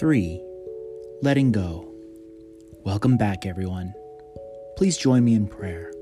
3 0.00 0.40
Letting 1.20 1.52
Go. 1.52 1.92
Welcome 2.86 3.18
back, 3.18 3.44
everyone. 3.44 3.92
Please 4.78 4.96
join 4.96 5.22
me 5.22 5.34
in 5.34 5.46
prayer. 5.46 5.92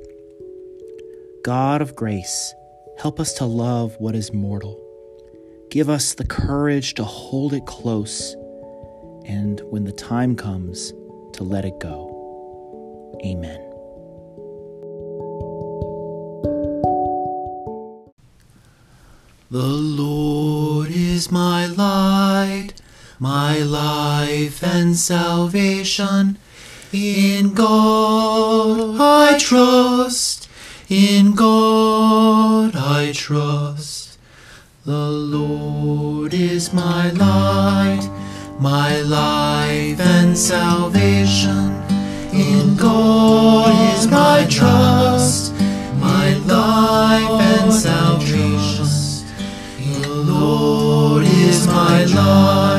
God 1.43 1.83
of 1.83 1.97
grace, 1.97 2.55
help 2.97 3.19
us 3.19 3.33
to 3.35 3.45
love 3.45 3.97
what 3.99 4.15
is 4.15 4.33
mortal. 4.33 4.81
Give 5.73 5.91
us 5.91 6.15
the 6.15 6.25
courage 6.25 6.95
to 6.95 7.03
hold 7.03 7.53
it 7.53 7.67
close, 7.67 8.35
and 9.27 9.61
when 9.69 9.83
the 9.83 9.91
time 9.91 10.37
comes, 10.37 10.93
to 11.33 11.43
let 11.43 11.65
it 11.65 11.81
go. 11.81 13.19
Amen. 13.27 13.59
The 19.51 19.67
Lord 19.67 20.91
is 20.93 21.33
my 21.33 21.67
light, 21.67 22.75
my 23.19 23.59
life 23.59 24.63
and 24.63 24.97
salvation. 24.97 26.39
In 26.93 27.53
God 27.53 28.97
I 29.01 29.39
trust, 29.39 30.49
in 30.89 31.35
God 31.35 32.75
I 32.77 33.13
trust. 33.13 34.19
The 34.85 35.11
Lord 35.11 36.33
is 36.33 36.73
my 36.73 37.11
light, 37.11 38.09
my 38.59 39.01
life 39.01 40.01
and 40.01 40.39
salvation. 40.39 41.75
In 42.33 42.77
God 42.77 43.75
is 43.95 44.07
my 44.09 44.47
trust, 44.49 45.53
my 45.97 46.35
life 46.47 47.43
and 47.43 47.73
salvation. 47.73 48.87
The 50.03 50.09
Lord 50.09 51.25
is 51.25 51.67
my 51.67 52.05
light, 52.05 52.78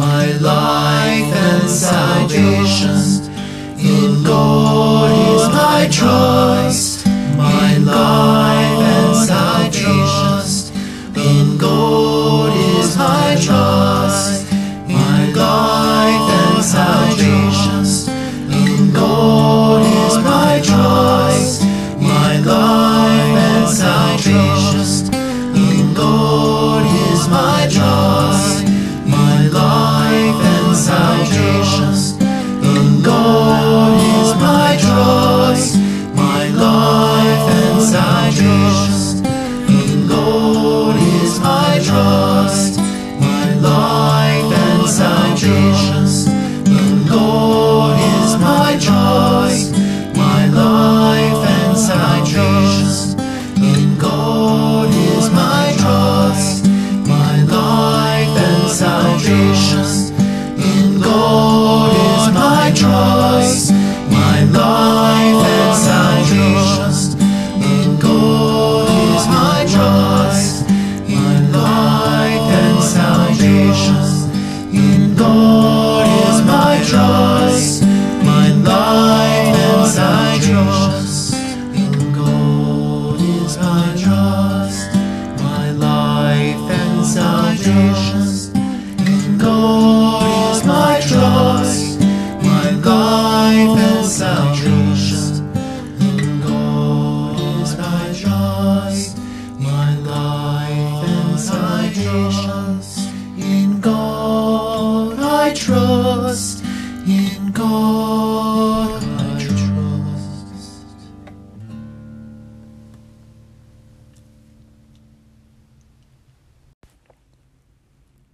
my 0.00 0.32
life 0.38 1.30
and 1.46 1.68
salvation. 1.68 2.96
In 3.78 4.22
God 4.24 5.10
is 5.34 5.44
my 5.54 5.88
trust, 5.92 6.29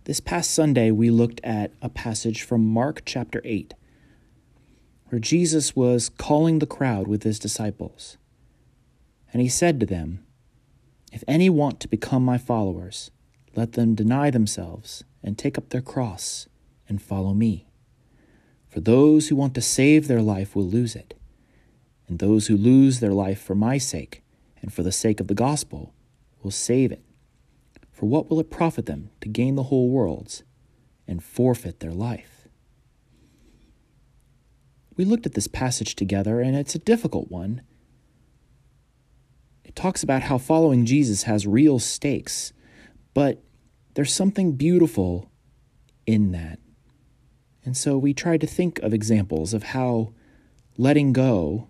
This 0.07 0.21
past 0.21 0.53
Sunday, 0.53 0.93
we 0.93 1.11
looked 1.11 1.41
at 1.43 1.73
a 1.83 1.89
passage 1.89 2.43
from 2.43 2.65
Mark 2.65 3.03
chapter 3.05 3.41
8, 3.45 3.75
where 5.09 5.19
Jesus 5.19 5.75
was 5.75 6.11
calling 6.11 6.61
the 6.61 6.65
crowd 6.65 7.09
with 7.09 7.25
his 7.25 7.41
disciples. 7.41 8.17
And 9.33 9.43
he 9.43 9.49
said 9.49 9.81
to 9.81 9.87
them, 9.87 10.25
If 11.13 11.25
any 11.27 11.51
want 11.51 11.81
to 11.81 11.89
become 11.89 12.25
my 12.25 12.39
followers, 12.39 13.11
let 13.57 13.73
them 13.73 13.97
deny 13.97 14.31
themselves 14.31 15.03
and 15.25 15.37
take 15.37 15.59
up 15.59 15.71
their 15.71 15.83
cross 15.83 16.47
and 16.89 17.03
follow 17.03 17.35
me. 17.35 17.67
For 18.69 18.79
those 18.79 19.27
who 19.27 19.35
want 19.35 19.57
to 19.57 19.61
save 19.61 20.07
their 20.07 20.23
life 20.23 20.55
will 20.55 20.69
lose 20.69 20.95
it, 20.95 21.15
and 22.07 22.21
those 22.21 22.47
who 22.47 22.57
lose 22.57 23.01
their 23.01 23.13
life 23.13 23.43
for 23.43 23.57
my 23.57 23.77
sake 23.77 24.23
and 24.63 24.73
for 24.73 24.85
the 24.85 24.93
sake 24.93 25.19
of 25.19 25.27
the 25.27 25.35
gospel 25.35 25.93
will 26.45 26.53
save 26.53 26.93
it. 26.93 27.03
For 27.97 28.05
what 28.05 28.29
will 28.29 28.41
it 28.41 28.51
profit 28.51 28.85
them 28.85 29.09
to 29.23 29.29
gain 29.31 29.55
the 29.55 29.63
whole 29.63 29.89
world 29.89 30.43
and 31.09 31.25
forfeit 31.25 31.81
their 31.81 31.95
life? 31.95 32.47
We 34.99 35.07
looked 35.07 35.25
at 35.25 35.33
this 35.33 35.47
passage 35.47 35.97
together, 35.97 36.43
and 36.43 36.55
it's 36.55 36.75
a 36.75 36.79
difficult 36.79 37.31
one. 37.31 37.63
It 39.65 39.75
talks 39.75 40.03
about 40.03 40.25
how 40.25 40.37
following 40.37 40.85
Jesus 40.85 41.23
has 41.23 41.47
real 41.47 41.79
stakes, 41.79 42.53
but 43.15 43.43
there's 43.95 44.13
something 44.13 44.53
beautiful 44.53 45.31
in 46.07 46.33
that. 46.33 46.59
And 47.65 47.75
so 47.75 47.97
we 47.97 48.13
tried 48.13 48.43
to 48.43 48.47
think 48.47 48.79
of 48.81 48.93
examples 48.93 49.55
of 49.55 49.63
how 49.63 50.13
letting 50.77 51.15
go 51.15 51.69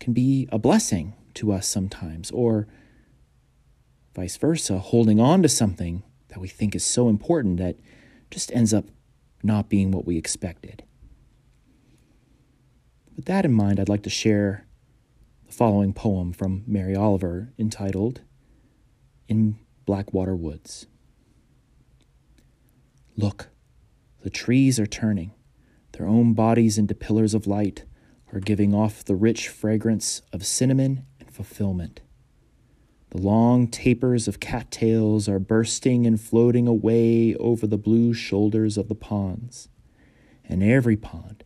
can 0.00 0.12
be 0.12 0.46
a 0.52 0.58
blessing 0.58 1.14
to 1.32 1.50
us 1.50 1.66
sometimes, 1.66 2.30
or 2.30 2.68
vice 4.18 4.36
versa, 4.36 4.80
holding 4.80 5.20
on 5.20 5.42
to 5.42 5.48
something 5.48 6.02
that 6.26 6.40
we 6.40 6.48
think 6.48 6.74
is 6.74 6.84
so 6.84 7.08
important 7.08 7.56
that 7.58 7.76
just 8.32 8.50
ends 8.52 8.74
up 8.74 8.84
not 9.44 9.68
being 9.68 9.92
what 9.92 10.04
we 10.04 10.16
expected. 10.16 10.82
With 13.14 13.26
that 13.26 13.44
in 13.44 13.52
mind, 13.52 13.78
I'd 13.78 13.88
like 13.88 14.02
to 14.02 14.10
share 14.10 14.66
the 15.46 15.52
following 15.52 15.92
poem 15.92 16.32
from 16.32 16.64
Mary 16.66 16.96
Oliver 16.96 17.52
entitled 17.60 18.22
In 19.28 19.60
Blackwater 19.86 20.34
Woods. 20.34 20.88
Look, 23.16 23.50
the 24.22 24.30
trees 24.30 24.80
are 24.80 24.86
turning, 24.86 25.30
their 25.92 26.08
own 26.08 26.34
bodies 26.34 26.76
into 26.76 26.96
pillars 26.96 27.34
of 27.34 27.46
light, 27.46 27.84
are 28.32 28.40
giving 28.40 28.74
off 28.74 29.04
the 29.04 29.14
rich 29.14 29.46
fragrance 29.48 30.22
of 30.32 30.44
cinnamon 30.44 31.06
and 31.20 31.30
fulfillment. 31.30 32.00
The 33.10 33.22
long 33.22 33.68
tapers 33.68 34.28
of 34.28 34.40
cattails 34.40 35.28
are 35.28 35.38
bursting 35.38 36.06
and 36.06 36.20
floating 36.20 36.66
away 36.66 37.34
over 37.36 37.66
the 37.66 37.78
blue 37.78 38.12
shoulders 38.12 38.76
of 38.76 38.88
the 38.88 38.94
ponds. 38.94 39.68
And 40.44 40.62
every 40.62 40.96
pond, 40.96 41.44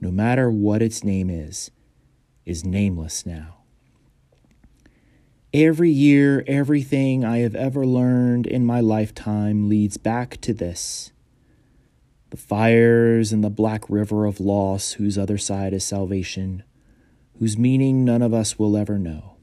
no 0.00 0.10
matter 0.10 0.50
what 0.50 0.80
its 0.80 1.04
name 1.04 1.28
is, 1.28 1.70
is 2.46 2.64
nameless 2.64 3.26
now. 3.26 3.58
Every 5.52 5.90
year, 5.90 6.44
everything 6.46 7.24
I 7.24 7.38
have 7.38 7.54
ever 7.54 7.86
learned 7.86 8.46
in 8.46 8.64
my 8.64 8.80
lifetime 8.80 9.68
leads 9.68 9.96
back 9.96 10.40
to 10.42 10.52
this 10.52 11.12
the 12.30 12.36
fires 12.36 13.32
in 13.32 13.40
the 13.40 13.50
black 13.50 13.88
river 13.88 14.26
of 14.26 14.40
loss, 14.40 14.92
whose 14.94 15.16
other 15.16 15.38
side 15.38 15.72
is 15.72 15.84
salvation, 15.84 16.64
whose 17.38 17.56
meaning 17.56 18.04
none 18.04 18.20
of 18.20 18.34
us 18.34 18.58
will 18.58 18.76
ever 18.76 18.98
know. 18.98 19.35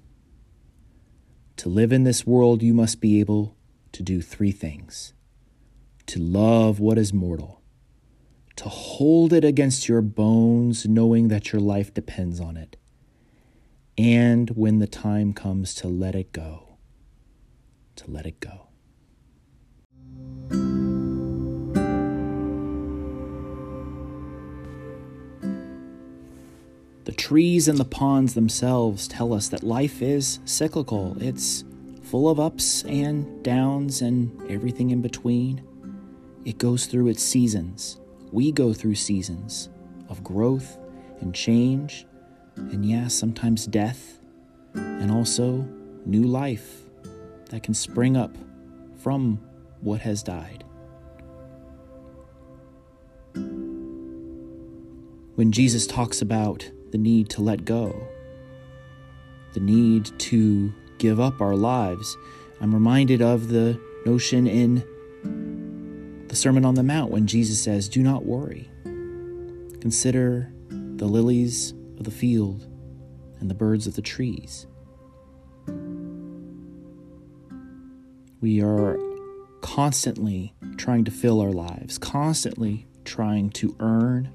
To 1.58 1.70
live 1.70 1.94
in 1.94 2.04
this 2.04 2.26
world, 2.26 2.62
you 2.64 2.74
must 2.74 3.00
be 3.00 3.20
able 3.20 3.56
to 3.92 4.04
do 4.04 4.22
three 4.22 4.52
things. 4.52 5.14
To 6.08 6.20
love 6.20 6.80
what 6.80 6.98
is 6.98 7.14
mortal, 7.14 7.62
to 8.58 8.68
hold 8.68 9.32
it 9.32 9.46
against 9.46 9.88
your 9.88 10.02
bones, 10.02 10.86
knowing 10.86 11.30
that 11.30 11.54
your 11.54 11.62
life 11.62 11.94
depends 11.94 12.40
on 12.40 12.58
it, 12.58 12.76
and 13.98 14.50
when 14.52 14.80
the 14.80 14.88
time 14.88 15.34
comes 15.34 15.74
to 15.76 15.88
let 15.88 16.16
it 16.16 16.34
go, 16.34 16.78
to 17.96 18.12
let 18.12 18.26
it 18.26 18.40
go. 18.40 18.68
The 27.14 27.18
trees 27.22 27.68
and 27.68 27.78
the 27.78 27.86
ponds 27.86 28.34
themselves 28.34 29.08
tell 29.08 29.34
us 29.34 29.48
that 29.50 29.62
life 29.62 30.02
is 30.02 30.40
cyclical. 30.46 31.16
It's 31.22 31.64
full 32.02 32.28
of 32.28 32.40
ups 32.40 32.84
and 32.86 33.44
downs 33.44 34.02
and 34.02 34.36
everything 34.50 34.90
in 34.90 35.04
between. 35.04 35.62
It 36.44 36.58
goes 36.58 36.88
through 36.88 37.10
its 37.10 37.22
seasons. 37.22 38.00
We 38.32 38.52
go 38.52 38.74
through 38.74 38.96
seasons 38.96 39.70
of 40.10 40.24
growth 40.24 40.80
and 41.22 41.36
change, 41.36 42.08
and 42.56 42.84
yeah, 42.84 43.10
sometimes 43.10 43.68
death, 43.68 44.20
and 44.74 45.12
also 45.12 45.68
new 46.08 46.24
life 46.24 46.82
that 47.52 47.62
can 47.62 47.76
spring 47.76 48.18
up 48.18 48.36
from 48.98 49.40
what 49.82 50.02
has 50.02 50.24
died. 50.24 50.64
When 55.36 55.52
Jesus 55.52 55.86
talks 55.86 56.20
about 56.20 56.72
the 56.94 56.98
need 57.00 57.28
to 57.28 57.42
let 57.42 57.66
go, 57.66 58.08
the 59.54 59.60
need 59.60 60.12
to 60.20 60.72
give 61.00 61.20
up 61.20 61.42
our 61.42 61.56
lives. 61.56 62.16
I'm 62.62 62.72
reminded 62.72 63.20
of 63.20 63.48
the 63.48 63.82
notion 64.06 64.46
in 64.46 64.86
the 66.28 66.36
Sermon 66.36 66.64
on 66.64 66.76
the 66.76 66.84
Mount 66.84 67.10
when 67.10 67.26
Jesus 67.26 67.60
says, 67.60 67.90
Do 67.90 68.04
not 68.04 68.26
worry. 68.26 68.70
Consider 69.82 70.54
the 70.70 71.08
lilies 71.08 71.74
of 71.98 72.04
the 72.04 72.12
field 72.12 72.68
and 73.40 73.50
the 73.50 73.56
birds 73.56 73.88
of 73.88 73.96
the 73.96 74.04
trees. 74.04 74.68
We 78.40 78.62
are 78.62 79.00
constantly 79.62 80.54
trying 80.78 81.06
to 81.06 81.12
fill 81.12 81.42
our 81.42 81.52
lives, 81.52 81.98
constantly 81.98 82.86
trying 83.04 83.50
to 83.50 83.76
earn, 83.80 84.32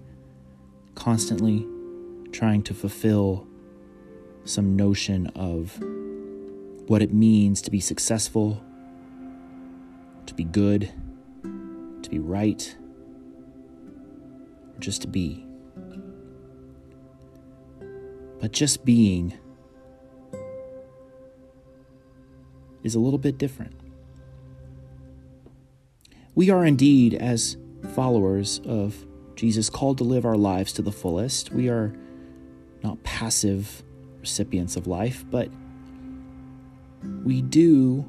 constantly 0.97 1.65
trying 2.33 2.63
to 2.63 2.75
fulfill 2.75 3.47
some 4.45 4.77
notion 4.77 5.27
of 5.35 5.79
what 6.89 7.03
it 7.03 7.13
means 7.13 7.61
to 7.63 7.71
be 7.71 7.81
successful, 7.81 8.63
to 10.27 10.35
be 10.35 10.45
good, 10.45 10.91
to 12.03 12.11
be 12.11 12.19
right, 12.19 12.77
just 14.79 15.03
to 15.03 15.09
be. 15.09 15.45
But 18.41 18.53
just 18.53 18.85
being 18.85 19.37
is 22.83 22.95
a 22.95 23.01
little 23.01 23.19
bit 23.19 23.37
different. 23.37 23.75
We 26.35 26.51
are 26.51 26.65
indeed, 26.65 27.15
as 27.15 27.57
followers 27.95 28.61
of 28.65 29.05
Jesus, 29.35 29.69
called 29.69 29.99
to 29.99 30.05
live 30.05 30.25
our 30.25 30.37
lives 30.37 30.73
to 30.75 30.83
the 30.83 30.93
fullest. 30.93 31.51
We 31.53 31.69
are 31.69 31.93
not 32.83 33.03
passive 33.03 33.83
recipients 34.21 34.77
of 34.77 34.87
life, 34.87 35.25
but 35.31 35.49
we 37.25 37.43
do 37.43 38.09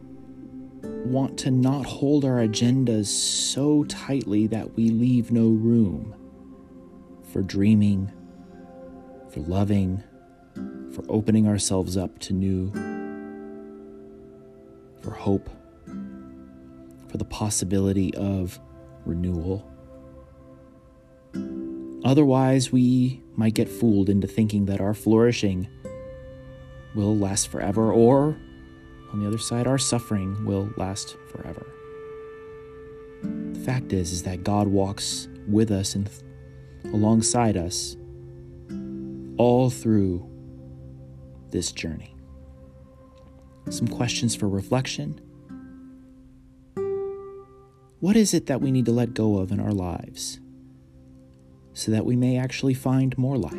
want 1.06 1.38
to 1.40 1.52
not 1.52 1.86
hold 1.86 2.26
our 2.26 2.38
agendas 2.38 3.08
so 3.08 3.84
tightly 3.86 4.48
that 4.48 4.76
we 4.76 4.90
leave 4.90 5.32
no 5.32 5.48
room 5.48 6.16
for 7.32 7.42
dreaming, 7.42 8.12
for 9.30 9.42
loving, 9.42 10.04
for 10.94 11.04
opening 11.10 11.48
ourselves 11.48 11.96
up 11.96 12.18
to 12.20 12.34
new, 12.34 12.72
for 15.02 15.12
hope, 15.12 15.50
for 17.08 17.18
the 17.18 17.26
possibility 17.26 18.14
of 18.16 18.60
renewal. 19.06 19.66
Otherwise, 22.04 22.72
we 22.72 23.22
might 23.40 23.54
get 23.54 23.70
fooled 23.70 24.10
into 24.10 24.28
thinking 24.28 24.66
that 24.66 24.82
our 24.82 24.94
flourishing 24.94 25.66
will 26.94 27.18
last 27.18 27.48
forever, 27.48 27.94
or 27.94 28.38
on 29.14 29.22
the 29.22 29.26
other 29.26 29.38
side, 29.38 29.66
our 29.66 29.78
suffering 29.78 30.44
will 30.44 30.70
last 30.76 31.16
forever. 31.32 31.66
The 33.24 33.60
fact 33.62 33.94
is, 33.94 34.12
is 34.12 34.24
that 34.24 34.44
God 34.44 34.68
walks 34.68 35.30
with 35.48 35.72
us 35.72 35.96
and 35.96 36.08
th- 36.08 36.94
alongside 36.94 37.56
us 37.56 37.96
all 39.38 39.70
through 39.70 40.30
this 41.50 41.72
journey. 41.72 42.14
Some 43.70 43.88
questions 43.88 44.36
for 44.36 44.50
reflection. 44.50 45.22
What 48.02 48.18
is 48.18 48.34
it 48.34 48.48
that 48.48 48.60
we 48.60 48.70
need 48.70 48.86
to 48.86 48.92
let 48.92 49.14
go 49.14 49.38
of 49.38 49.54
in 49.54 49.62
our 49.62 49.72
lives? 49.72 50.42
So 51.80 51.92
that 51.92 52.06
we 52.06 52.16
may 52.16 52.38
actually 52.38 52.74
find 52.74 53.18
more 53.18 53.38
life? 53.38 53.54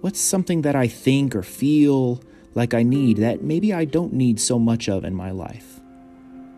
What's 0.00 0.18
something 0.20 0.62
that 0.62 0.74
I 0.74 0.88
think 0.88 1.36
or 1.36 1.42
feel 1.42 2.20
like 2.54 2.74
I 2.74 2.82
need 2.82 3.18
that 3.18 3.42
maybe 3.42 3.72
I 3.72 3.84
don't 3.84 4.12
need 4.12 4.40
so 4.40 4.58
much 4.58 4.88
of 4.88 5.04
in 5.04 5.14
my 5.14 5.30
life? 5.30 5.80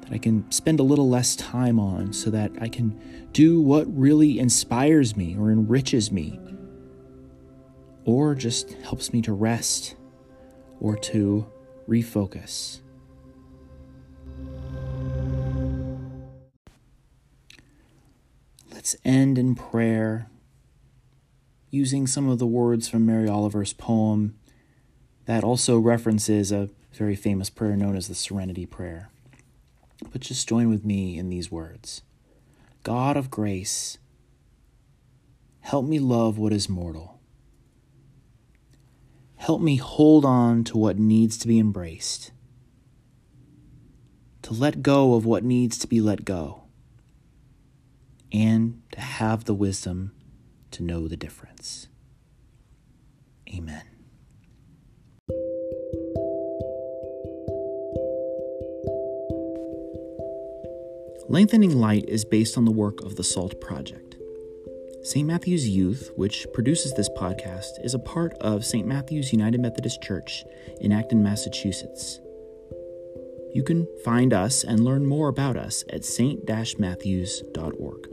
That 0.02 0.12
I 0.12 0.18
can 0.18 0.50
spend 0.50 0.80
a 0.80 0.84
little 0.84 1.08
less 1.08 1.36
time 1.36 1.78
on 1.78 2.12
so 2.12 2.30
that 2.30 2.50
I 2.60 2.68
can 2.68 3.28
do 3.32 3.60
what 3.60 3.86
really 3.94 4.38
inspires 4.38 5.16
me 5.16 5.36
or 5.38 5.50
enriches 5.50 6.10
me 6.10 6.40
or 8.04 8.34
just 8.34 8.72
helps 8.82 9.12
me 9.12 9.20
to 9.22 9.32
rest 9.32 9.96
or 10.80 10.96
to 10.96 11.46
refocus. 11.86 12.80
Let's 18.90 19.02
end 19.04 19.38
in 19.38 19.54
prayer 19.54 20.28
using 21.70 22.08
some 22.08 22.28
of 22.28 22.40
the 22.40 22.46
words 22.46 22.88
from 22.88 23.06
Mary 23.06 23.28
Oliver's 23.28 23.72
poem 23.72 24.36
that 25.26 25.44
also 25.44 25.78
references 25.78 26.50
a 26.50 26.70
very 26.92 27.14
famous 27.14 27.50
prayer 27.50 27.76
known 27.76 27.94
as 27.94 28.08
the 28.08 28.16
Serenity 28.16 28.66
Prayer. 28.66 29.08
But 30.10 30.22
just 30.22 30.48
join 30.48 30.68
with 30.68 30.84
me 30.84 31.16
in 31.16 31.30
these 31.30 31.52
words 31.52 32.02
God 32.82 33.16
of 33.16 33.30
grace, 33.30 33.98
help 35.60 35.84
me 35.86 36.00
love 36.00 36.36
what 36.36 36.52
is 36.52 36.68
mortal. 36.68 37.20
Help 39.36 39.60
me 39.60 39.76
hold 39.76 40.24
on 40.24 40.64
to 40.64 40.76
what 40.76 40.98
needs 40.98 41.38
to 41.38 41.46
be 41.46 41.60
embraced, 41.60 42.32
to 44.42 44.52
let 44.52 44.82
go 44.82 45.14
of 45.14 45.24
what 45.24 45.44
needs 45.44 45.78
to 45.78 45.86
be 45.86 46.00
let 46.00 46.24
go 46.24 46.64
and 48.32 48.82
to 48.92 49.00
have 49.00 49.44
the 49.44 49.54
wisdom 49.54 50.12
to 50.70 50.82
know 50.82 51.08
the 51.08 51.16
difference. 51.16 51.88
Amen. 53.48 53.82
Lengthening 61.28 61.78
Light 61.78 62.04
is 62.08 62.24
based 62.24 62.56
on 62.56 62.64
the 62.64 62.72
work 62.72 63.02
of 63.02 63.16
the 63.16 63.22
SALT 63.22 63.60
Project. 63.60 64.16
St. 65.02 65.26
Matthew's 65.26 65.68
Youth, 65.68 66.10
which 66.16 66.46
produces 66.52 66.92
this 66.92 67.08
podcast, 67.08 67.84
is 67.84 67.94
a 67.94 68.00
part 68.00 68.34
of 68.40 68.64
St. 68.64 68.86
Matthew's 68.86 69.32
United 69.32 69.60
Methodist 69.60 70.02
Church 70.02 70.44
in 70.80 70.92
Acton, 70.92 71.22
Massachusetts. 71.22 72.20
You 73.54 73.62
can 73.64 73.86
find 74.04 74.32
us 74.32 74.64
and 74.64 74.84
learn 74.84 75.06
more 75.06 75.28
about 75.28 75.56
us 75.56 75.84
at 75.92 76.04
st-matthews.org. 76.04 78.08